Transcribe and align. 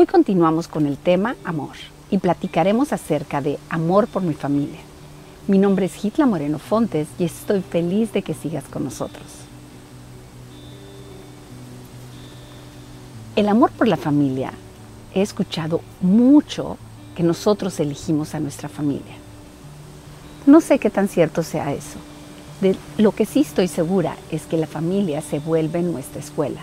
Hoy 0.00 0.06
continuamos 0.06 0.68
con 0.68 0.86
el 0.86 0.96
tema 0.96 1.34
amor 1.42 1.74
y 2.08 2.18
platicaremos 2.18 2.92
acerca 2.92 3.40
de 3.40 3.58
amor 3.68 4.06
por 4.06 4.22
mi 4.22 4.32
familia. 4.32 4.78
Mi 5.48 5.58
nombre 5.58 5.86
es 5.86 6.04
Hitla 6.04 6.24
Moreno 6.24 6.60
Fontes 6.60 7.08
y 7.18 7.24
estoy 7.24 7.62
feliz 7.62 8.12
de 8.12 8.22
que 8.22 8.32
sigas 8.32 8.62
con 8.70 8.84
nosotros. 8.84 9.26
El 13.34 13.48
amor 13.48 13.72
por 13.72 13.88
la 13.88 13.96
familia, 13.96 14.52
he 15.14 15.20
escuchado 15.20 15.80
mucho 16.00 16.78
que 17.16 17.24
nosotros 17.24 17.80
elegimos 17.80 18.36
a 18.36 18.38
nuestra 18.38 18.68
familia. 18.68 19.16
No 20.46 20.60
sé 20.60 20.78
qué 20.78 20.90
tan 20.90 21.08
cierto 21.08 21.42
sea 21.42 21.72
eso. 21.72 21.98
De 22.60 22.76
lo 22.98 23.10
que 23.10 23.26
sí 23.26 23.40
estoy 23.40 23.66
segura 23.66 24.14
es 24.30 24.46
que 24.46 24.58
la 24.58 24.68
familia 24.68 25.22
se 25.22 25.40
vuelve 25.40 25.82
nuestra 25.82 26.20
escuela 26.20 26.60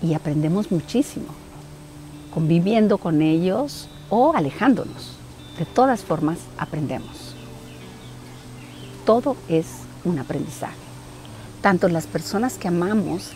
y 0.00 0.14
aprendemos 0.14 0.72
muchísimo, 0.72 1.26
conviviendo 2.36 2.98
con 2.98 3.22
ellos 3.22 3.88
o 4.10 4.34
alejándonos. 4.36 5.16
De 5.58 5.64
todas 5.64 6.02
formas, 6.02 6.36
aprendemos. 6.58 7.34
Todo 9.06 9.38
es 9.48 9.64
un 10.04 10.18
aprendizaje. 10.18 10.76
Tanto 11.62 11.88
las 11.88 12.06
personas 12.06 12.58
que 12.58 12.68
amamos 12.68 13.30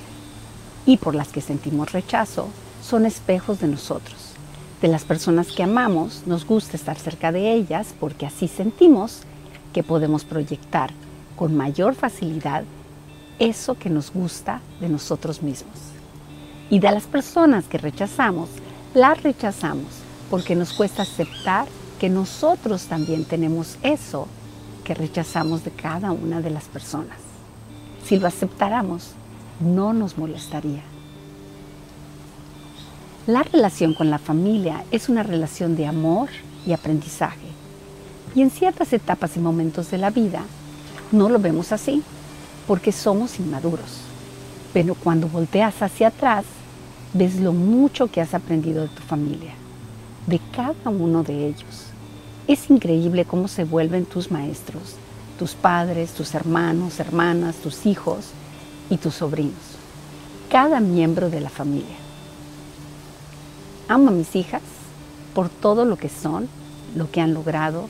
y 0.84 0.98
por 0.98 1.14
las 1.14 1.28
que 1.28 1.40
sentimos 1.40 1.92
rechazo 1.92 2.48
son 2.82 3.06
espejos 3.06 3.58
de 3.60 3.68
nosotros. 3.68 4.34
De 4.82 4.88
las 4.88 5.04
personas 5.04 5.50
que 5.50 5.62
amamos 5.62 6.24
nos 6.26 6.44
gusta 6.44 6.76
estar 6.76 6.98
cerca 6.98 7.32
de 7.32 7.54
ellas 7.54 7.94
porque 7.98 8.26
así 8.26 8.48
sentimos 8.48 9.22
que 9.72 9.82
podemos 9.82 10.26
proyectar 10.26 10.90
con 11.36 11.56
mayor 11.56 11.94
facilidad 11.94 12.64
eso 13.38 13.78
que 13.78 13.88
nos 13.88 14.12
gusta 14.12 14.60
de 14.78 14.90
nosotros 14.90 15.40
mismos. 15.42 15.78
Y 16.68 16.80
de 16.80 16.92
las 16.92 17.04
personas 17.04 17.64
que 17.64 17.78
rechazamos, 17.78 18.50
las 18.94 19.22
rechazamos 19.22 19.86
porque 20.30 20.56
nos 20.56 20.72
cuesta 20.72 21.02
aceptar 21.02 21.66
que 22.00 22.08
nosotros 22.08 22.84
también 22.84 23.24
tenemos 23.24 23.76
eso 23.82 24.26
que 24.84 24.94
rechazamos 24.94 25.64
de 25.64 25.70
cada 25.70 26.12
una 26.12 26.40
de 26.40 26.50
las 26.50 26.64
personas. 26.64 27.18
Si 28.04 28.18
lo 28.18 28.26
aceptáramos, 28.26 29.12
no 29.60 29.92
nos 29.92 30.18
molestaría. 30.18 30.82
La 33.26 33.42
relación 33.42 33.94
con 33.94 34.10
la 34.10 34.18
familia 34.18 34.84
es 34.90 35.08
una 35.08 35.22
relación 35.22 35.76
de 35.76 35.86
amor 35.86 36.30
y 36.66 36.72
aprendizaje. 36.72 37.46
Y 38.34 38.42
en 38.42 38.50
ciertas 38.50 38.92
etapas 38.92 39.36
y 39.36 39.40
momentos 39.40 39.90
de 39.90 39.98
la 39.98 40.10
vida 40.10 40.42
no 41.12 41.28
lo 41.28 41.38
vemos 41.38 41.70
así, 41.72 42.02
porque 42.66 42.92
somos 42.92 43.38
inmaduros. 43.38 44.00
Pero 44.72 44.94
cuando 44.94 45.28
volteas 45.28 45.82
hacia 45.82 46.08
atrás, 46.08 46.44
ves 47.12 47.40
lo 47.40 47.52
mucho 47.52 48.06
que 48.06 48.20
has 48.20 48.34
aprendido 48.34 48.82
de 48.82 48.88
tu 48.88 49.02
familia, 49.02 49.52
de 50.26 50.40
cada 50.54 50.90
uno 50.90 51.22
de 51.22 51.48
ellos. 51.48 51.86
Es 52.46 52.70
increíble 52.70 53.24
cómo 53.24 53.48
se 53.48 53.64
vuelven 53.64 54.04
tus 54.04 54.30
maestros, 54.30 54.96
tus 55.38 55.54
padres, 55.54 56.12
tus 56.12 56.34
hermanos, 56.34 57.00
hermanas, 57.00 57.56
tus 57.56 57.86
hijos 57.86 58.26
y 58.90 58.96
tus 58.96 59.14
sobrinos, 59.14 59.54
cada 60.50 60.80
miembro 60.80 61.30
de 61.30 61.40
la 61.40 61.50
familia. 61.50 61.96
Amo 63.88 64.08
a 64.08 64.12
mis 64.12 64.36
hijas 64.36 64.62
por 65.34 65.48
todo 65.48 65.84
lo 65.84 65.96
que 65.96 66.08
son, 66.08 66.48
lo 66.94 67.10
que 67.10 67.20
han 67.20 67.34
logrado 67.34 67.88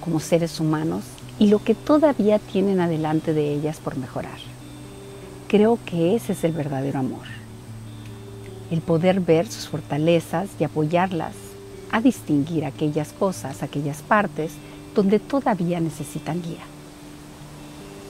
como 0.00 0.20
seres 0.20 0.58
humanos 0.60 1.04
y 1.38 1.48
lo 1.48 1.62
que 1.62 1.74
todavía 1.74 2.38
tienen 2.38 2.80
adelante 2.80 3.32
de 3.32 3.52
ellas 3.52 3.78
por 3.78 3.96
mejorar. 3.96 4.38
Creo 5.48 5.78
que 5.84 6.14
ese 6.14 6.32
es 6.32 6.44
el 6.44 6.52
verdadero 6.52 7.00
amor. 7.00 7.41
El 8.72 8.80
poder 8.80 9.20
ver 9.20 9.46
sus 9.48 9.68
fortalezas 9.68 10.48
y 10.58 10.64
apoyarlas 10.64 11.34
a 11.90 12.00
distinguir 12.00 12.64
aquellas 12.64 13.12
cosas, 13.12 13.62
aquellas 13.62 14.00
partes 14.00 14.52
donde 14.94 15.18
todavía 15.18 15.78
necesitan 15.78 16.40
guía. 16.40 16.62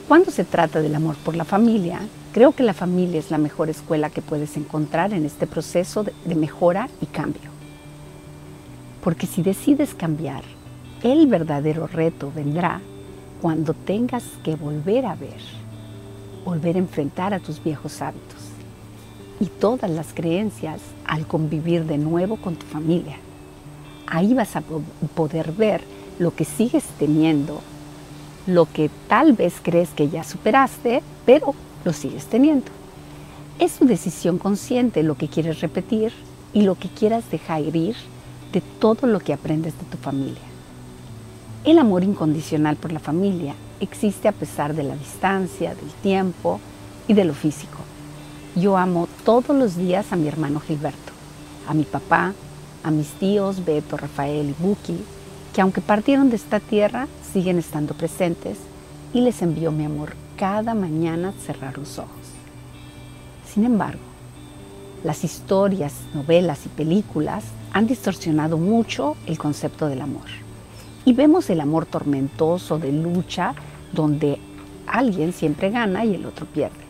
Cuando 0.07 0.31
se 0.31 0.45
trata 0.45 0.81
del 0.81 0.95
amor 0.95 1.17
por 1.17 1.35
la 1.35 1.43
familia, 1.43 1.99
creo 2.31 2.53
que 2.53 2.63
la 2.63 2.73
familia 2.73 3.19
es 3.19 3.29
la 3.29 3.37
mejor 3.37 3.69
escuela 3.69 4.09
que 4.09 4.21
puedes 4.21 4.55
encontrar 4.55 5.11
en 5.11 5.25
este 5.25 5.47
proceso 5.47 6.05
de 6.05 6.35
mejora 6.35 6.87
y 7.01 7.07
cambio. 7.07 7.51
Porque 9.03 9.27
si 9.27 9.43
decides 9.43 9.93
cambiar, 9.93 10.43
el 11.03 11.27
verdadero 11.27 11.87
reto 11.87 12.31
vendrá 12.33 12.79
cuando 13.41 13.73
tengas 13.73 14.23
que 14.45 14.55
volver 14.55 15.07
a 15.07 15.15
ver, 15.15 15.41
volver 16.45 16.77
a 16.77 16.79
enfrentar 16.79 17.33
a 17.33 17.39
tus 17.39 17.61
viejos 17.61 18.01
hábitos 18.01 18.42
y 19.39 19.45
todas 19.45 19.89
las 19.89 20.13
creencias 20.13 20.79
al 21.05 21.27
convivir 21.27 21.85
de 21.85 21.97
nuevo 21.97 22.37
con 22.37 22.55
tu 22.55 22.65
familia. 22.65 23.17
Ahí 24.07 24.33
vas 24.33 24.55
a 24.55 24.63
poder 25.15 25.51
ver 25.53 25.81
lo 26.19 26.35
que 26.35 26.45
sigues 26.45 26.83
teniendo 26.99 27.61
lo 28.45 28.65
que 28.71 28.89
tal 29.07 29.33
vez 29.33 29.55
crees 29.61 29.89
que 29.89 30.09
ya 30.09 30.23
superaste, 30.23 31.01
pero 31.25 31.53
lo 31.85 31.93
sigues 31.93 32.25
teniendo. 32.25 32.65
Es 33.59 33.73
tu 33.73 33.85
decisión 33.85 34.37
consciente 34.37 35.03
lo 35.03 35.15
que 35.15 35.27
quieres 35.27 35.61
repetir 35.61 36.11
y 36.53 36.63
lo 36.63 36.75
que 36.75 36.89
quieras 36.89 37.29
dejar 37.31 37.75
ir 37.75 37.95
de 38.51 38.61
todo 38.79 39.07
lo 39.07 39.19
que 39.19 39.33
aprendes 39.33 39.77
de 39.77 39.85
tu 39.85 39.97
familia. 39.97 40.41
El 41.63 41.79
amor 41.79 42.03
incondicional 42.03 42.75
por 42.75 42.91
la 42.91 42.99
familia 42.99 43.55
existe 43.79 44.27
a 44.27 44.33
pesar 44.33 44.75
de 44.75 44.83
la 44.83 44.95
distancia, 44.95 45.73
del 45.75 45.91
tiempo 46.01 46.59
y 47.07 47.13
de 47.13 47.25
lo 47.25 47.33
físico. 47.33 47.82
Yo 48.55 48.77
amo 48.77 49.07
todos 49.25 49.57
los 49.57 49.77
días 49.77 50.13
a 50.13 50.15
mi 50.15 50.27
hermano 50.27 50.59
Gilberto, 50.59 51.11
a 51.67 51.73
mi 51.73 51.85
papá, 51.85 52.33
a 52.83 52.91
mis 52.91 53.07
tíos 53.13 53.65
Beto, 53.65 53.97
Rafael 53.97 54.47
y 54.47 54.63
Buki, 54.63 54.95
que 55.55 55.61
aunque 55.61 55.81
partieron 55.81 56.29
de 56.29 56.35
esta 56.35 56.59
tierra, 56.59 57.07
siguen 57.31 57.57
estando 57.57 57.95
presentes 57.95 58.59
y 59.11 59.21
les 59.21 59.41
envío 59.41 59.71
mi 59.71 59.85
amor 59.85 60.13
cada 60.37 60.75
mañana 60.75 61.29
al 61.29 61.33
cerrar 61.33 61.79
los 61.79 61.97
ojos. 61.97 62.11
Sin 63.51 63.65
embargo, 63.65 64.03
las 65.03 65.23
historias, 65.23 65.95
novelas 66.13 66.67
y 66.67 66.69
películas 66.69 67.43
han 67.71 67.87
distorsionado 67.87 68.59
mucho 68.59 69.17
el 69.25 69.39
concepto 69.39 69.87
del 69.87 70.01
amor. 70.01 70.27
Y 71.05 71.13
vemos 71.13 71.49
el 71.49 71.59
amor 71.59 71.87
tormentoso 71.87 72.77
de 72.77 72.91
lucha 72.91 73.55
donde 73.93 74.37
alguien 74.85 75.33
siempre 75.33 75.71
gana 75.71 76.05
y 76.05 76.13
el 76.13 76.27
otro 76.27 76.45
pierde. 76.45 76.82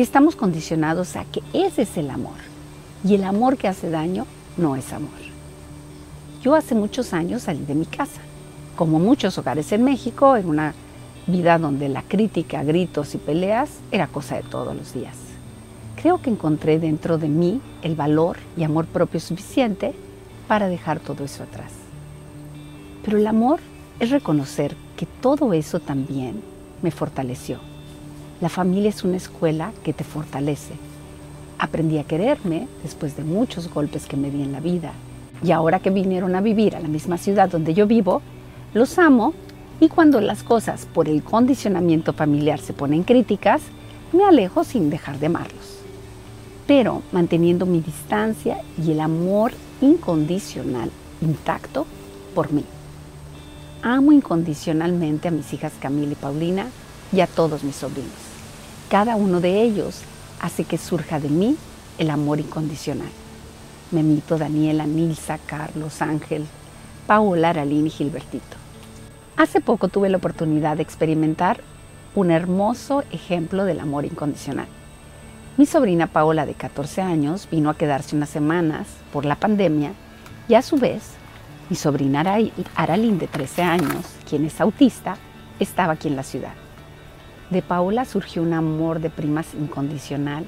Y 0.00 0.02
estamos 0.02 0.34
condicionados 0.34 1.14
a 1.16 1.26
que 1.26 1.42
ese 1.52 1.82
es 1.82 1.98
el 1.98 2.08
amor. 2.08 2.38
Y 3.04 3.16
el 3.16 3.22
amor 3.22 3.58
que 3.58 3.68
hace 3.68 3.90
daño 3.90 4.24
no 4.56 4.74
es 4.74 4.94
amor. 4.94 5.10
Yo 6.40 6.54
hace 6.54 6.74
muchos 6.74 7.12
años 7.12 7.42
salí 7.42 7.66
de 7.66 7.74
mi 7.74 7.84
casa, 7.84 8.22
como 8.76 8.98
muchos 8.98 9.36
hogares 9.36 9.72
en 9.72 9.84
México, 9.84 10.38
en 10.38 10.48
una 10.48 10.72
vida 11.26 11.58
donde 11.58 11.90
la 11.90 12.00
crítica, 12.00 12.62
gritos 12.62 13.14
y 13.14 13.18
peleas 13.18 13.68
era 13.92 14.06
cosa 14.06 14.36
de 14.36 14.42
todos 14.42 14.74
los 14.74 14.94
días. 14.94 15.16
Creo 16.00 16.22
que 16.22 16.30
encontré 16.30 16.78
dentro 16.78 17.18
de 17.18 17.28
mí 17.28 17.60
el 17.82 17.94
valor 17.94 18.38
y 18.56 18.64
amor 18.64 18.86
propio 18.86 19.20
suficiente 19.20 19.92
para 20.48 20.68
dejar 20.68 21.00
todo 21.00 21.24
eso 21.24 21.42
atrás. 21.42 21.72
Pero 23.04 23.18
el 23.18 23.26
amor 23.26 23.60
es 23.98 24.08
reconocer 24.08 24.74
que 24.96 25.04
todo 25.04 25.52
eso 25.52 25.78
también 25.78 26.40
me 26.80 26.90
fortaleció. 26.90 27.69
La 28.40 28.48
familia 28.48 28.88
es 28.88 29.04
una 29.04 29.18
escuela 29.18 29.72
que 29.84 29.92
te 29.92 30.02
fortalece. 30.02 30.72
Aprendí 31.58 31.98
a 31.98 32.04
quererme 32.04 32.68
después 32.82 33.14
de 33.14 33.22
muchos 33.22 33.68
golpes 33.68 34.06
que 34.06 34.16
me 34.16 34.30
di 34.30 34.42
en 34.42 34.52
la 34.52 34.60
vida 34.60 34.92
y 35.42 35.52
ahora 35.52 35.80
que 35.80 35.90
vinieron 35.90 36.34
a 36.34 36.40
vivir 36.40 36.74
a 36.74 36.80
la 36.80 36.88
misma 36.88 37.18
ciudad 37.18 37.50
donde 37.50 37.74
yo 37.74 37.86
vivo, 37.86 38.22
los 38.72 38.98
amo 38.98 39.34
y 39.78 39.88
cuando 39.88 40.22
las 40.22 40.42
cosas 40.42 40.86
por 40.86 41.06
el 41.06 41.22
condicionamiento 41.22 42.14
familiar 42.14 42.60
se 42.60 42.72
ponen 42.72 43.02
críticas, 43.02 43.60
me 44.12 44.24
alejo 44.24 44.64
sin 44.64 44.88
dejar 44.88 45.18
de 45.18 45.26
amarlos, 45.26 45.78
pero 46.66 47.02
manteniendo 47.12 47.66
mi 47.66 47.80
distancia 47.80 48.58
y 48.82 48.92
el 48.92 49.00
amor 49.00 49.52
incondicional 49.82 50.90
intacto 51.20 51.86
por 52.34 52.52
mí. 52.52 52.64
Amo 53.82 54.12
incondicionalmente 54.12 55.28
a 55.28 55.30
mis 55.30 55.52
hijas 55.52 55.72
Camila 55.78 56.12
y 56.12 56.16
Paulina 56.16 56.66
y 57.12 57.20
a 57.20 57.26
todos 57.26 57.64
mis 57.64 57.76
sobrinos. 57.76 58.29
Cada 58.90 59.14
uno 59.14 59.40
de 59.40 59.62
ellos 59.62 60.02
hace 60.40 60.64
que 60.64 60.76
surja 60.76 61.20
de 61.20 61.28
mí 61.28 61.56
el 61.98 62.10
amor 62.10 62.40
incondicional. 62.40 63.10
Memito, 63.92 64.36
Daniela, 64.36 64.84
Nilsa, 64.84 65.38
Carlos, 65.38 66.02
Ángel, 66.02 66.44
Paola, 67.06 67.50
Aralín 67.50 67.86
y 67.86 67.90
Gilbertito. 67.90 68.56
Hace 69.36 69.60
poco 69.60 69.86
tuve 69.86 70.08
la 70.08 70.16
oportunidad 70.16 70.76
de 70.76 70.82
experimentar 70.82 71.60
un 72.16 72.32
hermoso 72.32 73.04
ejemplo 73.12 73.64
del 73.64 73.78
amor 73.78 74.06
incondicional. 74.06 74.66
Mi 75.56 75.66
sobrina 75.66 76.08
Paola, 76.08 76.44
de 76.44 76.54
14 76.54 77.00
años, 77.00 77.46
vino 77.48 77.70
a 77.70 77.76
quedarse 77.76 78.16
unas 78.16 78.30
semanas 78.30 78.88
por 79.12 79.24
la 79.24 79.36
pandemia 79.36 79.92
y 80.48 80.54
a 80.54 80.62
su 80.62 80.78
vez 80.78 81.12
mi 81.68 81.76
sobrina 81.76 82.24
Aralín, 82.74 83.20
de 83.20 83.28
13 83.28 83.62
años, 83.62 84.04
quien 84.28 84.44
es 84.46 84.60
autista, 84.60 85.16
estaba 85.60 85.92
aquí 85.92 86.08
en 86.08 86.16
la 86.16 86.24
ciudad. 86.24 86.59
De 87.50 87.62
Paola 87.62 88.04
surgió 88.04 88.42
un 88.42 88.52
amor 88.52 89.00
de 89.00 89.10
primas 89.10 89.54
incondicional 89.54 90.44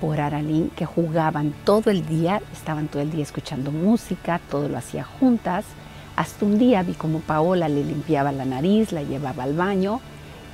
por 0.00 0.20
Aralín, 0.20 0.70
que 0.74 0.86
jugaban 0.86 1.54
todo 1.64 1.90
el 1.90 2.06
día, 2.06 2.40
estaban 2.52 2.88
todo 2.88 3.02
el 3.02 3.10
día 3.10 3.22
escuchando 3.22 3.70
música, 3.72 4.40
todo 4.50 4.68
lo 4.68 4.78
hacía 4.78 5.04
juntas. 5.04 5.66
Hasta 6.16 6.46
un 6.46 6.58
día 6.58 6.82
vi 6.82 6.94
como 6.94 7.20
Paola 7.20 7.68
le 7.68 7.84
limpiaba 7.84 8.32
la 8.32 8.46
nariz, 8.46 8.92
la 8.92 9.02
llevaba 9.02 9.42
al 9.42 9.54
baño 9.54 10.00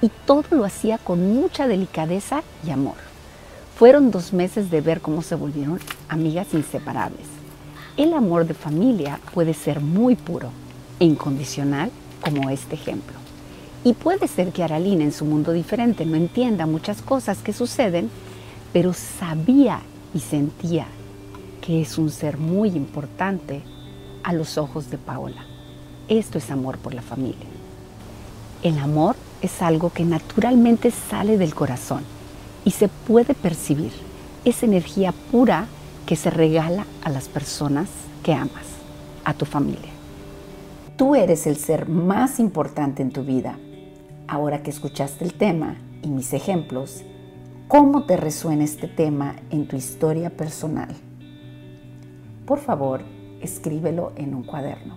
y 0.00 0.10
todo 0.26 0.44
lo 0.50 0.64
hacía 0.64 0.98
con 0.98 1.34
mucha 1.34 1.68
delicadeza 1.68 2.42
y 2.66 2.70
amor. 2.70 2.96
Fueron 3.76 4.10
dos 4.10 4.32
meses 4.32 4.70
de 4.70 4.80
ver 4.80 5.00
cómo 5.00 5.22
se 5.22 5.36
volvieron 5.36 5.78
amigas 6.08 6.52
inseparables. 6.52 7.26
El 7.96 8.12
amor 8.12 8.46
de 8.46 8.54
familia 8.54 9.20
puede 9.32 9.54
ser 9.54 9.80
muy 9.80 10.16
puro 10.16 10.50
e 10.98 11.04
incondicional 11.04 11.92
como 12.20 12.50
este 12.50 12.74
ejemplo. 12.74 13.21
Y 13.84 13.94
puede 13.94 14.28
ser 14.28 14.52
que 14.52 14.62
Aralina 14.62 15.02
en 15.02 15.12
su 15.12 15.24
mundo 15.24 15.52
diferente 15.52 16.06
no 16.06 16.16
entienda 16.16 16.66
muchas 16.66 17.02
cosas 17.02 17.38
que 17.38 17.52
suceden, 17.52 18.10
pero 18.72 18.92
sabía 18.92 19.80
y 20.14 20.20
sentía 20.20 20.86
que 21.60 21.82
es 21.82 21.98
un 21.98 22.10
ser 22.10 22.38
muy 22.38 22.70
importante 22.70 23.62
a 24.22 24.32
los 24.32 24.58
ojos 24.58 24.90
de 24.90 24.98
Paola. 24.98 25.44
Esto 26.08 26.38
es 26.38 26.50
amor 26.50 26.78
por 26.78 26.94
la 26.94 27.02
familia. 27.02 27.46
El 28.62 28.78
amor 28.78 29.16
es 29.40 29.62
algo 29.62 29.90
que 29.90 30.04
naturalmente 30.04 30.90
sale 30.90 31.36
del 31.38 31.54
corazón 31.54 32.02
y 32.64 32.70
se 32.70 32.88
puede 32.88 33.34
percibir. 33.34 33.92
Es 34.44 34.62
energía 34.62 35.12
pura 35.30 35.66
que 36.06 36.16
se 36.16 36.30
regala 36.30 36.86
a 37.02 37.10
las 37.10 37.28
personas 37.28 37.88
que 38.22 38.32
amas, 38.32 38.66
a 39.24 39.34
tu 39.34 39.44
familia. 39.44 39.90
Tú 40.96 41.16
eres 41.16 41.46
el 41.46 41.56
ser 41.56 41.88
más 41.88 42.38
importante 42.38 43.02
en 43.02 43.10
tu 43.10 43.24
vida. 43.24 43.56
Ahora 44.32 44.62
que 44.62 44.70
escuchaste 44.70 45.26
el 45.26 45.34
tema 45.34 45.76
y 46.02 46.08
mis 46.08 46.32
ejemplos, 46.32 47.04
¿cómo 47.68 48.06
te 48.06 48.16
resuena 48.16 48.64
este 48.64 48.88
tema 48.88 49.36
en 49.50 49.68
tu 49.68 49.76
historia 49.76 50.30
personal? 50.30 50.88
Por 52.46 52.58
favor, 52.58 53.02
escríbelo 53.42 54.12
en 54.16 54.34
un 54.34 54.42
cuaderno. 54.42 54.96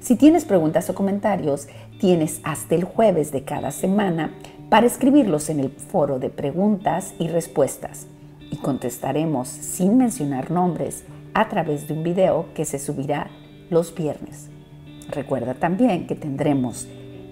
Si 0.00 0.16
tienes 0.16 0.46
preguntas 0.46 0.88
o 0.88 0.94
comentarios, 0.94 1.68
tienes 2.00 2.40
hasta 2.44 2.76
el 2.76 2.84
jueves 2.84 3.30
de 3.30 3.44
cada 3.44 3.72
semana 3.72 4.32
para 4.70 4.86
escribirlos 4.86 5.50
en 5.50 5.60
el 5.60 5.68
foro 5.68 6.18
de 6.18 6.30
preguntas 6.30 7.12
y 7.18 7.28
respuestas 7.28 8.06
y 8.50 8.56
contestaremos 8.56 9.48
sin 9.48 9.98
mencionar 9.98 10.50
nombres 10.50 11.04
a 11.34 11.50
través 11.50 11.88
de 11.88 11.92
un 11.92 12.02
video 12.02 12.46
que 12.54 12.64
se 12.64 12.78
subirá 12.78 13.28
los 13.68 13.94
viernes. 13.94 14.48
Recuerda 15.10 15.52
también 15.52 16.06
que 16.06 16.14
tendremos 16.14 16.88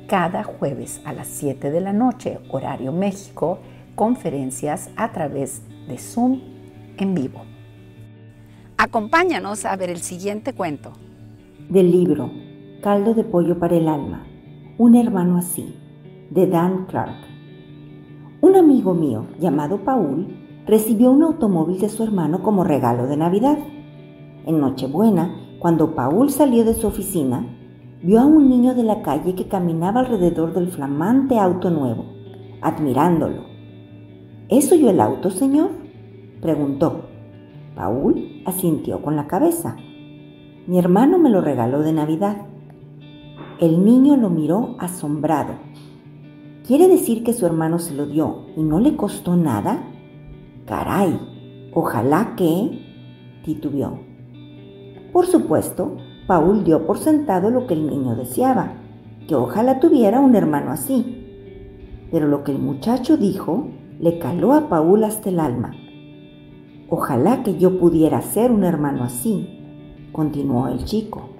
cada 0.07 0.45
jueves 0.45 1.01
a 1.05 1.13
las 1.13 1.29
7 1.29 1.71
de 1.71 1.81
la 1.81 1.93
noche, 1.93 2.39
horario 2.51 2.93
México, 2.93 3.59
conferencias 3.95 4.91
a 4.97 5.13
través 5.13 5.63
de 5.89 5.99
Zoom 5.99 6.41
en 6.97 7.15
vivo. 7.15 7.43
Acompáñanos 8.77 9.65
a 9.65 9.77
ver 9.77 9.91
el 9.91 10.01
siguiente 10.01 10.53
cuento. 10.53 10.93
Del 11.69 11.91
libro 11.91 12.31
Caldo 12.83 13.15
de 13.15 13.25
pollo 13.25 13.59
para 13.59 13.77
el 13.77 13.89
alma. 13.89 14.27
Un 14.77 14.95
hermano 14.95 15.39
así, 15.39 15.75
de 16.31 16.47
Dan 16.47 16.85
Clark. 16.87 17.17
Un 18.43 18.57
amigo 18.57 18.93
mío 18.93 19.27
llamado 19.41 19.79
Paul 19.85 20.27
recibió 20.67 21.11
un 21.11 21.23
automóvil 21.23 21.81
de 21.81 21.89
su 21.89 22.03
hermano 22.03 22.43
como 22.43 22.63
regalo 22.63 23.07
de 23.07 23.17
Navidad. 23.17 23.57
En 24.45 24.61
Nochebuena, 24.61 25.35
cuando 25.61 25.95
Paul 25.95 26.31
salió 26.31 26.65
de 26.65 26.75
su 26.75 26.87
oficina, 26.87 27.47
vio 28.05 28.21
a 28.21 28.27
un 28.27 28.51
niño 28.51 28.75
de 28.75 28.83
la 28.83 29.01
calle 29.01 29.35
que 29.35 29.49
caminaba 29.49 30.01
alrededor 30.01 30.53
del 30.53 30.69
flamante 30.69 31.39
auto 31.39 31.71
nuevo, 31.71 32.05
admirándolo. 32.61 33.45
¿Es 34.51 34.69
suyo 34.69 34.91
el 34.91 35.01
auto, 35.01 35.31
señor? 35.31 35.71
preguntó. 36.43 37.07
Paul 37.75 38.43
asintió 38.45 39.01
con 39.01 39.17
la 39.17 39.27
cabeza. 39.27 39.77
Mi 40.67 40.79
hermano 40.79 41.19
me 41.19 41.31
lo 41.31 41.41
regaló 41.41 41.81
de 41.81 41.95
Navidad. 41.95 42.37
El 43.59 43.87
niño 43.87 44.19
lo 44.19 44.29
miró 44.29 44.77
asombrado. 44.81 45.55
¿Quiere 46.67 46.89
decir 46.89 47.25
que 47.25 47.33
su 47.33 47.47
hermano 47.47 47.79
se 47.79 47.95
lo 47.95 48.05
dio 48.05 48.49
y 48.55 48.63
no 48.63 48.81
le 48.81 48.97
costó 48.97 49.35
nada? 49.35 49.83
Caray, 50.67 51.19
ojalá 51.73 52.35
que... 52.37 53.41
titubeó. 53.47 53.99
Por 55.11 55.25
supuesto, 55.27 55.97
Paul 56.27 56.65
dio 56.65 56.87
por 56.87 56.99
sentado 56.99 57.51
lo 57.51 57.67
que 57.67 57.75
el 57.75 57.87
niño 57.87 58.15
deseaba, 58.17 58.73
que 59.29 59.35
ojalá 59.35 59.81
tuviera 59.81 60.21
un 60.21 60.35
hermano 60.35 60.71
así. 60.71 62.07
Pero 62.11 62.29
lo 62.29 62.45
que 62.45 62.53
el 62.53 62.59
muchacho 62.59 63.17
dijo 63.17 63.69
le 64.01 64.19
caló 64.19 64.53
a 64.53 64.69
Paul 64.69 65.05
hasta 65.05 65.29
el 65.29 65.41
alma. 65.41 65.75
Ojalá 66.89 67.43
que 67.43 67.57
yo 67.59 67.79
pudiera 67.79 68.21
ser 68.23 68.53
un 68.53 68.65
hermano 68.65 69.05
así, 69.05 70.09
continuó 70.13 70.69
el 70.69 70.85
chico. 70.85 71.31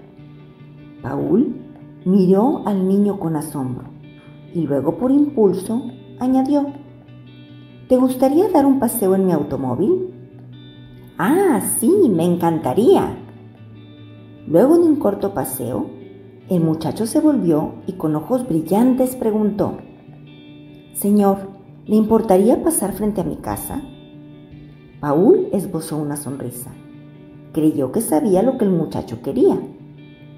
Paul 1.03 1.65
Miró 2.05 2.61
al 2.67 2.87
niño 2.87 3.19
con 3.19 3.35
asombro 3.35 3.85
y 4.55 4.67
luego 4.67 4.99
por 4.99 5.11
impulso 5.11 5.91
añadió, 6.21 6.67
¿Te 7.89 7.97
gustaría 7.97 8.51
dar 8.51 8.67
un 8.67 8.79
paseo 8.79 9.15
en 9.15 9.25
mi 9.25 9.33
automóvil? 9.33 10.11
Ah, 11.17 11.63
sí, 11.79 11.91
me 12.11 12.25
encantaría. 12.25 13.17
Luego 14.47 14.79
de 14.79 14.85
un 14.85 14.97
corto 14.97 15.35
paseo, 15.35 15.91
el 16.49 16.61
muchacho 16.61 17.07
se 17.07 17.21
volvió 17.21 17.75
y 17.87 17.93
con 17.93 18.15
ojos 18.15 18.47
brillantes 18.47 19.17
preguntó, 19.17 19.79
Señor, 20.95 21.51
¿le 21.87 21.97
importaría 21.97 22.63
pasar 22.63 22.93
frente 22.93 23.21
a 23.21 23.25
mi 23.25 23.37
casa? 23.37 23.83
Paul 25.01 25.49
esbozó 25.53 25.97
una 25.97 26.17
sonrisa. 26.17 26.71
Creyó 27.53 27.93
que 27.93 28.01
sabía 28.01 28.43
lo 28.43 28.59
que 28.59 28.65
el 28.65 28.71
muchacho 28.71 29.23
quería 29.23 29.59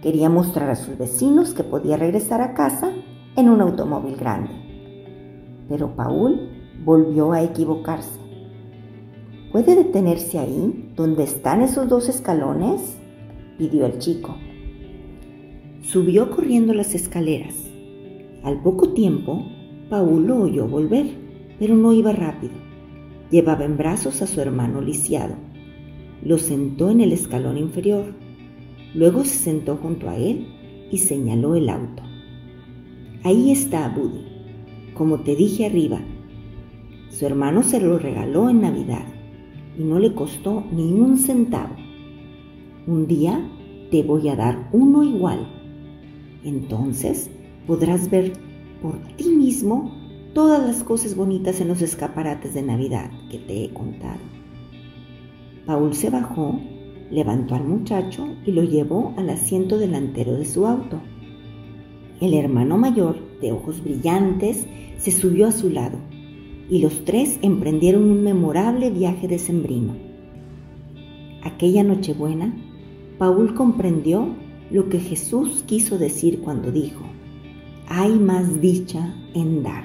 Quería 0.03 0.29
mostrar 0.29 0.71
a 0.71 0.77
sus 0.77 0.97
vecinos 0.97 1.53
que 1.53 1.65
podía 1.65 1.97
regresar 1.97 2.41
a 2.41 2.55
casa 2.55 2.93
en 3.35 3.49
un 3.49 3.61
automóvil 3.61 4.17
grande. 4.17 4.53
Pero 5.69 5.97
Paul 5.97 6.49
volvió 6.85 7.33
a 7.33 7.43
equivocarse. 7.43 8.21
¿Puede 9.51 9.75
detenerse 9.75 10.39
ahí, 10.39 10.93
donde 10.95 11.25
están 11.25 11.63
esos 11.63 11.89
dos 11.89 12.09
escalones? 12.09 12.99
Pidió 13.59 13.87
el 13.87 13.99
chico. 13.99 14.37
Subió 15.83 16.31
corriendo 16.31 16.75
las 16.75 16.95
escaleras. 16.95 17.55
Al 18.43 18.63
poco 18.63 18.91
tiempo, 18.91 19.47
Paul 19.89 20.27
lo 20.27 20.43
oyó 20.43 20.67
volver, 20.67 21.07
pero 21.59 21.75
no 21.75 21.93
iba 21.93 22.13
rápido. 22.13 22.55
Llevaba 23.31 23.65
en 23.65 23.77
brazos 23.77 24.23
a 24.23 24.27
su 24.27 24.41
hermano 24.41 24.81
lisiado. 24.81 25.35
Lo 26.23 26.39
sentó 26.39 26.91
en 26.91 27.01
el 27.01 27.13
escalón 27.13 27.59
inferior 27.59 28.15
Luego 28.97 29.25
se 29.25 29.35
sentó 29.35 29.77
junto 29.77 30.09
a 30.09 30.17
él 30.17 30.47
y 30.91 30.97
señaló 30.97 31.55
el 31.55 31.69
auto. 31.69 32.03
Ahí 33.25 33.51
está 33.51 33.91
Buddy, 33.91 34.25
como 34.95 35.21
te 35.21 35.37
dije 35.37 35.67
arriba. 35.67 36.01
Su 37.11 37.27
hermano 37.27 37.63
se 37.63 37.79
lo 37.79 37.99
regaló 37.99 38.49
en 38.49 38.63
Navidad 38.63 39.05
y 39.79 39.83
no 39.83 39.99
le 39.99 40.15
costó 40.15 40.65
ni 40.73 40.93
un 40.93 41.19
centavo. 41.19 41.77
Un 42.87 43.07
día 43.07 43.47
te 43.91 44.03
voy 44.03 44.29
a 44.29 44.37
dar 44.37 44.69
uno 44.73 45.03
igual. 45.03 45.47
Entonces 46.45 47.31
podrás 47.67 48.11
ver 48.11 48.33
por 48.83 48.99
ti 49.17 49.29
mismo 49.31 49.93
todas 50.35 50.65
las 50.67 50.85
cosas 50.85 51.17
bonitas 51.17 51.61
en 51.61 51.69
los 51.69 51.83
escaparates 51.83 52.55
de 52.55 52.63
Navidad 52.63 53.11
que 53.31 53.39
te 53.39 53.65
he 53.65 53.73
contado. 53.73 54.21
Paul 55.67 55.95
se 55.95 56.11
bajó 56.11 56.61
Levantó 57.11 57.55
al 57.55 57.65
muchacho 57.65 58.27
y 58.45 58.51
lo 58.51 58.65
llevó 58.65 59.15
al 59.17 59.31
asiento 59.31 59.79
delantero 59.79 60.37
de 60.37 60.45
su 60.45 60.67
auto. 60.67 61.01
El 62.21 62.35
hermano 62.35 62.79
mayor, 62.79 63.17
de 63.41 63.53
ojos 63.53 63.83
brillantes, 63.83 64.67
se 64.99 65.13
subió 65.13 65.47
a 65.47 65.53
su 65.53 65.71
lado 65.71 65.99
y 66.69 66.81
los 66.81 67.05
tres 67.05 67.39
emprendieron 67.43 68.11
un 68.11 68.25
memorable 68.25 68.91
viaje 68.91 69.29
de 69.29 69.39
sembrino. 69.39 69.95
Aquella 71.45 71.85
Nochebuena, 71.85 72.57
Paul 73.19 73.55
comprendió 73.55 74.37
lo 74.71 74.89
que 74.89 75.01
Jesús 75.01 75.65
quiso 75.67 75.97
decir 75.97 76.41
cuando 76.43 76.71
dijo, 76.71 77.05
hay 77.89 78.13
más 78.13 78.61
dicha 78.61 79.15
en 79.35 79.63
dar. 79.63 79.85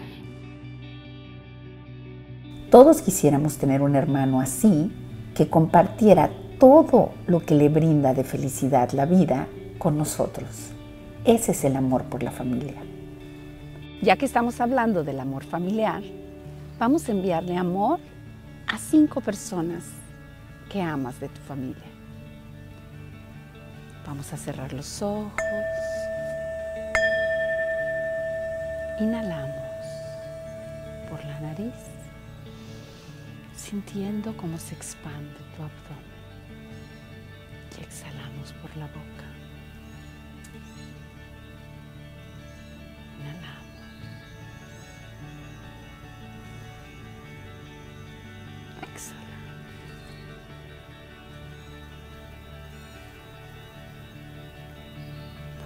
Todos 2.70 3.02
quisiéramos 3.02 3.58
tener 3.58 3.82
un 3.82 3.96
hermano 3.96 4.42
así 4.42 4.92
que 5.36 5.48
compartiera 5.48 6.30
todo 6.60 7.12
lo 7.28 7.40
que 7.40 7.56
le 7.56 7.70
brinda 7.70 8.14
de 8.14 8.24
felicidad 8.24 8.92
la 8.92 9.06
vida 9.06 9.48
con 9.78 9.98
nosotros. 9.98 10.72
Ese 11.24 11.52
es 11.52 11.64
el 11.64 11.76
amor 11.76 12.04
por 12.06 12.24
la 12.24 12.32
familia. 12.32 12.82
Ya 14.02 14.16
que 14.16 14.26
estamos 14.26 14.60
hablando 14.60 15.04
del 15.04 15.20
amor 15.20 15.44
familiar, 15.44 16.02
vamos 16.80 17.08
a 17.08 17.12
enviarle 17.12 17.56
amor 17.56 18.00
a 18.68 18.78
cinco 18.78 19.22
personas 19.22 19.86
que 20.70 20.82
amas 20.82 21.20
de 21.20 21.30
tu 21.30 21.42
familia. 21.42 21.91
Vamos 24.06 24.34
a 24.34 24.38
cerrar 24.38 24.74
los 24.74 25.02
ojos. 25.02 25.34
Inhalamos 29.00 29.86
por 31.10 31.24
la 31.26 31.40
nariz. 31.40 31.74
sintiendo 33.56 34.36
cómo 34.36 34.58
se 34.58 34.76
expande 34.76 35.40
tu 35.56 35.64
abdomen. 35.64 36.12
Y 37.80 37.84
exhalamos 37.84 38.52
por 38.62 38.76
la 38.76 38.88
boca. 38.88 39.28
Inhalamos. 43.20 43.51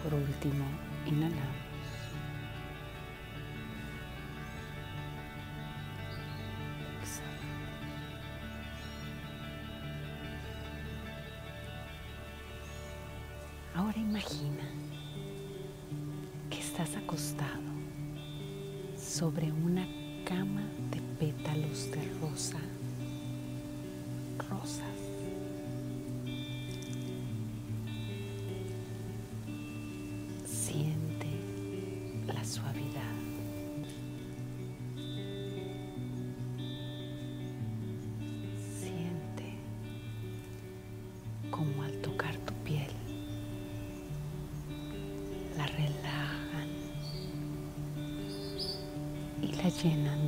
Por 0.06 0.14
último, 0.14 0.66
inhalamos. 1.08 1.42
Ahora 13.74 13.98
imagina 13.98 14.64
que 16.52 16.60
estás 16.60 16.96
acostado 16.96 17.50
sobre 18.96 19.52
suavidad. 32.56 33.16
Siente 38.80 39.58
como 41.52 41.84
al 41.84 41.92
tocar 42.02 42.38
tu 42.46 42.54
piel 42.64 42.92
la 45.58 45.66
relajan 45.68 46.70
y 49.42 49.48
la 49.52 49.70
llenan 49.70 50.25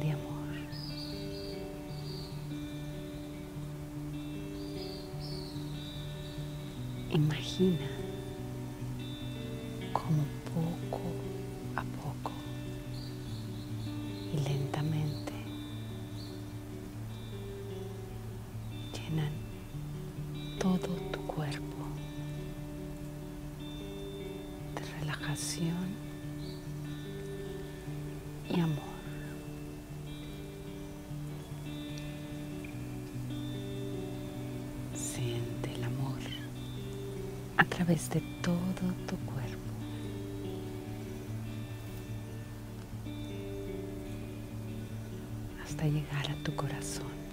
llenan 19.10 19.32
todo 20.60 20.88
tu 21.12 21.20
cuerpo 21.28 21.78
de 24.76 25.00
relajación 25.00 25.96
y 28.50 28.60
amor. 28.60 28.78
Siente 34.94 35.74
el 35.74 35.84
amor 35.84 36.20
a 37.58 37.64
través 37.66 38.10
de 38.10 38.22
todo 38.42 38.94
tu 39.08 39.16
cuerpo. 39.18 39.58
hasta 45.64 45.86
llegar 45.86 46.32
a 46.32 46.44
tu 46.44 46.56
corazón. 46.56 47.27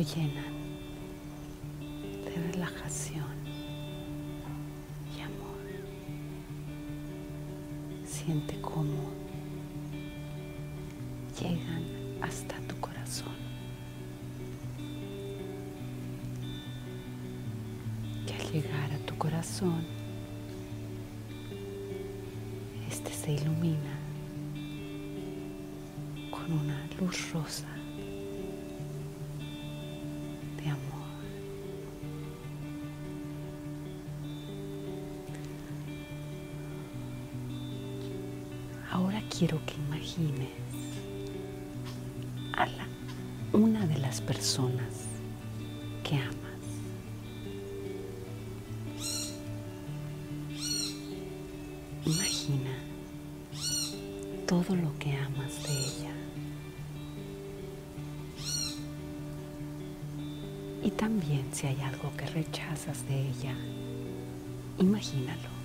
Lo 0.00 0.06
llenan 0.06 0.54
de 2.24 2.52
relajación 2.52 3.26
y 5.14 5.20
amor. 5.20 5.60
Siente 8.06 8.58
cómo 8.62 9.10
llegan 11.38 11.84
hasta 12.22 12.58
tu 12.62 12.76
corazón. 12.80 13.34
Y 18.26 18.32
al 18.32 18.52
llegar 18.52 18.92
a 18.92 18.98
tu 19.04 19.18
corazón, 19.18 19.84
este 22.88 23.12
se 23.12 23.32
ilumina 23.32 23.98
con 26.30 26.50
una 26.52 26.88
luz 26.98 27.32
rosa 27.32 27.79
quiero 39.40 39.58
que 39.64 39.72
imagines 39.88 40.50
a 42.52 42.68
una 43.56 43.86
de 43.86 43.96
las 43.96 44.20
personas 44.20 45.06
que 46.04 46.14
amas. 46.16 46.60
Imagina 52.04 52.70
todo 54.46 54.76
lo 54.76 54.98
que 54.98 55.16
amas 55.16 55.62
de 55.62 55.72
ella. 55.72 56.14
Y 60.82 60.90
también 60.90 61.46
si 61.52 61.66
hay 61.66 61.80
algo 61.80 62.14
que 62.14 62.26
rechazas 62.26 63.08
de 63.08 63.30
ella, 63.30 63.54
imagínalo. 64.76 65.59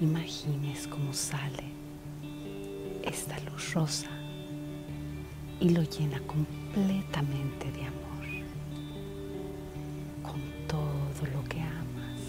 Imagines 0.00 0.86
cómo 0.86 1.12
sale 1.12 1.64
esta 3.02 3.38
luz 3.40 3.74
rosa 3.74 4.08
y 5.60 5.70
lo 5.70 5.82
llena 5.82 6.20
completamente 6.20 7.70
de 7.72 7.84
amor, 7.86 8.26
con 10.22 10.40
todo 10.68 11.26
lo 11.32 11.42
que 11.48 11.60
amas 11.60 12.20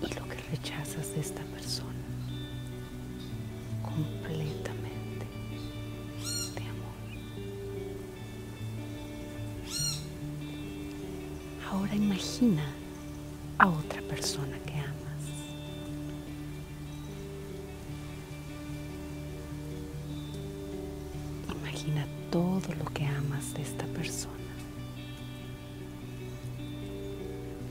y 0.00 0.14
lo 0.14 0.28
que 0.28 0.36
rechazas 0.50 1.14
de 1.14 1.20
esta 1.20 1.42
persona, 1.44 2.04
imagina 12.02 12.64
a 13.58 13.68
otra 13.68 14.02
persona 14.02 14.58
que 14.66 14.74
amas. 14.74 15.24
Imagina 21.60 22.06
todo 22.30 22.74
lo 22.74 22.84
que 22.86 23.06
amas 23.06 23.54
de 23.54 23.62
esta 23.62 23.86
persona. 23.86 24.32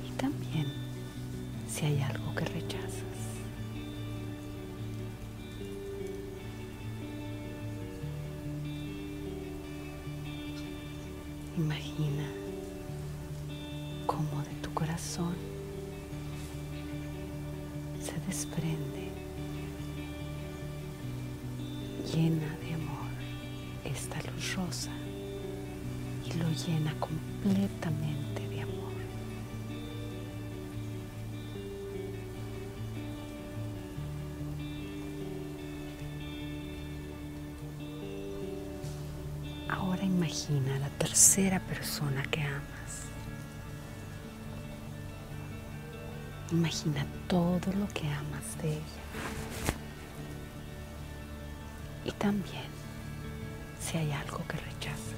Y 0.08 0.12
también 0.18 0.68
si 1.68 1.86
hay 1.88 2.02
algo 2.02 2.34
que 2.34 2.46
rechazas. 2.46 3.02
Imagina 11.58 12.11
se 18.04 18.20
desprende, 18.28 19.10
llena 22.14 22.56
de 22.58 22.74
amor 22.74 23.12
esta 23.86 24.18
luz 24.32 24.56
rosa 24.56 24.92
y 26.26 26.34
lo 26.34 26.50
llena 26.52 26.94
completamente 27.00 28.48
de 28.50 28.62
amor. 28.62 28.92
Ahora 39.70 40.04
imagina 40.04 40.76
a 40.76 40.80
la 40.80 40.90
tercera 40.90 41.60
persona 41.60 42.24
que 42.24 42.42
amas. 42.42 43.11
Imagina 46.52 47.06
todo 47.30 47.72
lo 47.72 47.88
que 47.94 48.06
amas 48.10 48.58
de 48.62 48.74
ella. 48.74 49.04
Y 52.04 52.12
también 52.12 52.70
si 53.80 53.98
hay 53.98 54.12
algo 54.12 54.46
que 54.48 54.58
rechazas. 54.58 55.16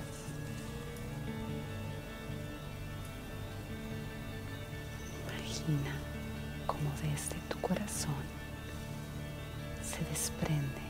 Imagina 5.27 5.95
cómo 6.67 6.91
desde 7.01 7.35
tu 7.49 7.59
corazón 7.61 8.23
se 9.81 10.03
desprende 10.05 10.81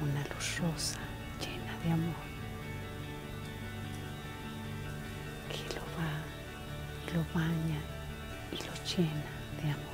una 0.00 0.22
luz 0.32 0.58
rosa 0.60 1.00
llena 1.40 1.76
de 1.84 1.92
amor 1.92 2.30
que 5.48 5.74
lo 5.74 5.82
va, 5.98 6.14
lo 7.14 7.34
baña 7.34 7.80
y 8.52 8.56
lo 8.56 8.74
llena 8.84 9.39
de 9.62 9.70
amor. 9.70 9.90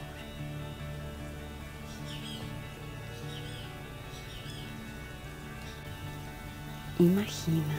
Imagina 6.99 7.79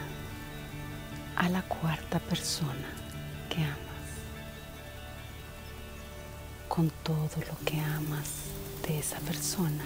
a 1.36 1.50
la 1.50 1.62
cuarta 1.63 2.20
persona 2.20 2.89
que 3.50 3.63
amas, 3.63 3.77
con 6.67 6.89
todo 7.03 7.29
lo 7.48 7.58
que 7.65 7.79
amas 7.79 8.29
de 8.88 9.00
esa 9.00 9.20
persona. 9.20 9.84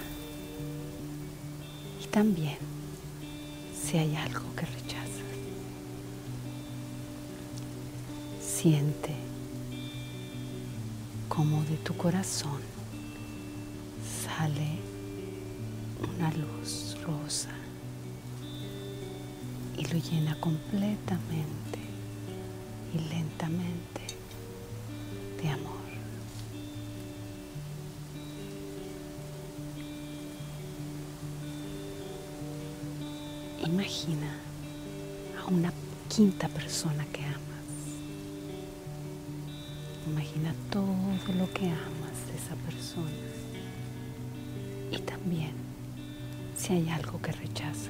Y 2.02 2.06
también 2.08 2.58
si 3.82 3.98
hay 3.98 4.16
algo 4.16 4.54
que 4.54 4.66
rechazas. 4.66 5.22
Siente 8.40 9.31
como 11.34 11.62
de 11.64 11.78
tu 11.78 11.96
corazón 11.96 12.60
sale 14.22 14.68
una 16.14 16.30
luz 16.32 16.94
rosa 17.06 17.48
y 19.78 19.86
lo 19.86 19.98
llena 19.98 20.38
completamente 20.40 21.78
y 22.92 22.98
lentamente 23.08 24.02
de 25.42 25.48
amor. 25.48 25.72
Imagina 33.64 34.36
a 35.40 35.46
una 35.50 35.72
quinta 36.10 36.48
persona 36.48 37.06
que 37.06 37.24
amas. 37.24 37.51
Imagina 40.06 40.54
todo 40.70 40.86
lo 41.38 41.52
que 41.52 41.66
amas 41.66 42.26
de 42.26 42.36
esa 42.36 42.54
persona. 42.66 43.10
Y 44.90 44.98
también 44.98 45.52
si 46.56 46.74
hay 46.74 46.88
algo 46.90 47.20
que 47.20 47.32
rechazas. 47.32 47.88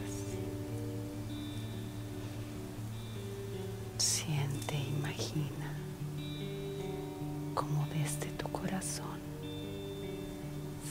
Siente, 3.98 4.76
imagina 4.98 5.72
como 7.54 7.86
desde 7.88 8.26
tu 8.38 8.48
corazón 8.48 9.20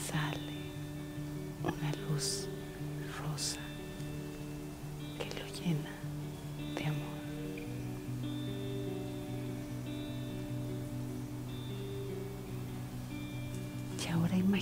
sale 0.08 0.52
una 1.62 1.92
luz 2.08 2.46
rosa 3.20 3.60
que 5.18 5.26
lo 5.38 5.46
llena 5.60 5.90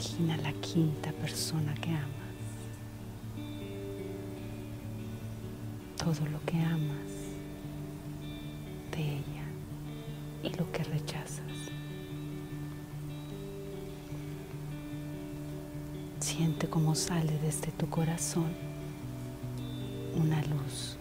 imagina 0.01 0.35
la 0.39 0.53
quinta 0.63 1.13
persona 1.13 1.75
que 1.75 1.91
amas. 1.91 2.09
Todo 5.99 6.27
lo 6.31 6.41
que 6.47 6.57
amas 6.57 7.13
de 8.93 9.03
ella 9.03 9.45
y 10.43 10.49
lo 10.57 10.73
que 10.73 10.85
rechazas. 10.85 11.45
Siente 16.19 16.67
cómo 16.67 16.95
sale 16.95 17.39
desde 17.43 17.71
tu 17.73 17.87
corazón 17.91 18.55
una 20.17 20.41
luz 20.47 20.97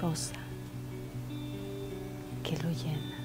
rosa 0.00 0.36
que 2.42 2.56
lo 2.62 2.70
llena 2.70 3.18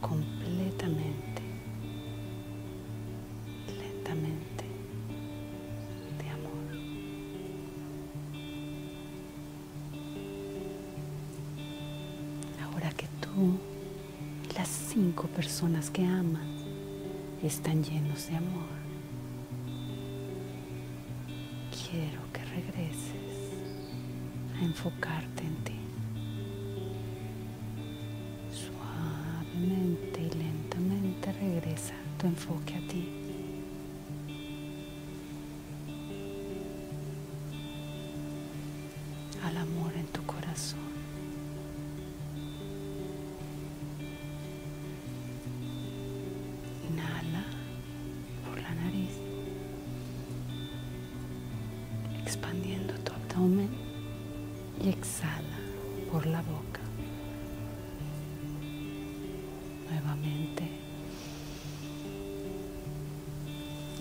completamente, 0.00 1.33
las 14.64 14.94
cinco 14.94 15.26
personas 15.26 15.90
que 15.90 16.02
amas 16.06 16.40
están 17.42 17.84
llenos 17.84 18.28
de 18.28 18.36
amor, 18.36 18.74
quiero 21.70 22.22
que 22.32 22.42
regreses 22.46 23.52
a 24.58 24.64
enfocarte 24.64 25.42
en 25.42 25.56
ti. 25.64 25.74
Suavemente 28.50 30.22
y 30.22 30.30
lentamente 30.30 31.30
regresa 31.34 31.94
tu 32.16 32.26
enfoque 32.28 32.74
a 32.74 32.88
ti. 32.88 33.23
Expandiendo 52.24 52.94
tu 53.04 53.12
abdomen 53.12 53.68
y 54.82 54.88
exhala 54.88 55.58
por 56.10 56.24
la 56.26 56.40
boca. 56.40 56.80
Nuevamente. 59.90 60.64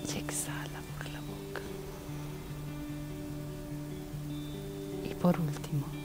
Y 0.07 0.17
exhala 0.17 0.79
por 0.97 1.09
la 1.11 1.19
boca. 1.19 1.61
Y 5.03 5.13
por 5.15 5.37
último. 5.39 6.02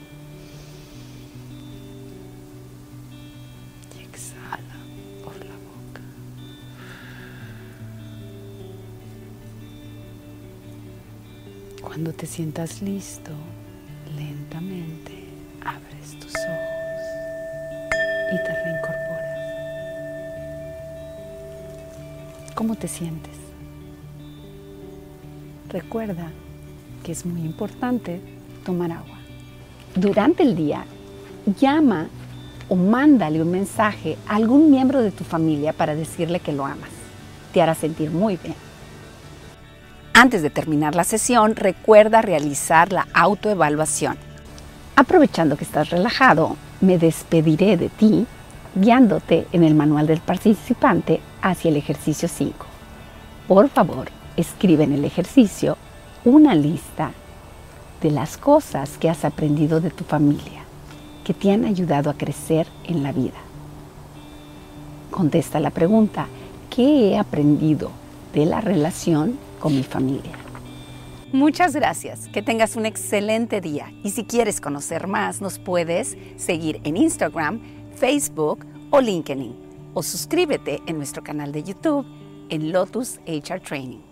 Cuando 11.99 12.13
te 12.13 12.27
sientas 12.27 12.81
listo, 12.81 13.33
lentamente 14.17 15.15
abres 15.65 16.13
tus 16.21 16.33
ojos 16.33 17.03
y 18.33 18.37
te 18.37 18.55
reincorporas. 18.65 19.39
¿Cómo 22.55 22.77
te 22.77 22.87
sientes? 22.87 23.35
Recuerda 25.71 26.31
que 27.03 27.11
es 27.11 27.27
muy 27.27 27.41
importante 27.41 28.21
tomar 28.65 28.93
agua. 28.93 29.19
Durante 29.97 30.45
el 30.45 30.55
día, 30.55 30.85
llama 31.59 32.07
o 32.69 32.77
mándale 32.77 33.43
un 33.43 33.51
mensaje 33.51 34.17
a 34.29 34.37
algún 34.37 34.71
miembro 34.71 35.03
de 35.03 35.11
tu 35.11 35.25
familia 35.25 35.73
para 35.73 35.97
decirle 35.97 36.39
que 36.39 36.53
lo 36.53 36.65
amas. 36.65 36.91
Te 37.53 37.61
hará 37.61 37.75
sentir 37.75 38.13
muy 38.13 38.37
bien. 38.37 38.68
Antes 40.21 40.43
de 40.43 40.51
terminar 40.51 40.97
la 40.97 41.05
sesión, 41.05 41.55
recuerda 41.55 42.23
realizar 42.23 42.93
la 42.93 43.07
autoevaluación. 43.15 44.17
Aprovechando 44.97 45.57
que 45.57 45.63
estás 45.63 45.91
relajado, 45.91 46.57
me 46.81 46.99
despediré 46.99 47.77
de 47.77 47.89
ti 47.89 48.27
guiándote 48.75 49.47
en 49.53 49.63
el 49.63 49.77
manual 49.77 50.09
del 50.09 50.19
participante 50.19 51.21
hacia 51.41 51.69
el 51.69 51.77
ejercicio 51.77 52.27
5. 52.27 52.67
Por 53.47 53.69
favor, 53.69 54.09
escribe 54.37 54.83
en 54.83 54.95
el 54.95 55.05
ejercicio 55.05 55.77
una 56.25 56.57
lista 56.57 57.13
de 58.03 58.11
las 58.11 58.39
cosas 58.39 58.99
que 58.99 59.09
has 59.09 59.25
aprendido 59.25 59.81
de 59.81 59.91
tu 59.91 60.03
familia 60.03 60.65
que 61.23 61.33
te 61.33 61.53
han 61.53 61.65
ayudado 61.65 62.11
a 62.11 62.15
crecer 62.15 62.67
en 62.83 63.05
la 63.05 63.13
vida. 63.13 63.39
Contesta 65.13 65.61
la 65.61 65.71
pregunta, 65.71 66.27
¿qué 66.71 67.11
he 67.11 67.19
aprendido 67.19 67.93
de 68.35 68.47
la 68.47 68.61
relación 68.61 69.47
con 69.59 69.75
mi 69.75 69.83
familia? 69.83 70.33
Muchas 71.33 71.75
gracias, 71.75 72.29
que 72.29 72.41
tengas 72.41 72.77
un 72.77 72.87
excelente 72.87 73.61
día 73.61 73.93
y 74.03 74.11
si 74.11 74.25
quieres 74.25 74.61
conocer 74.61 75.07
más 75.07 75.43
nos 75.43 75.59
puedes 75.59 76.17
seguir 76.37 76.81
en 76.85 76.97
Instagram, 76.97 77.61
Facebook 77.95 78.65
o 78.91 79.01
LinkedIn 79.01 79.55
o 79.93 80.03
suscríbete 80.03 80.81
en 80.87 80.97
nuestro 80.97 81.23
canal 81.23 81.53
de 81.53 81.63
YouTube 81.63 82.07
en 82.49 82.73
Lotus 82.73 83.21
HR 83.27 83.61
Training. 83.61 84.08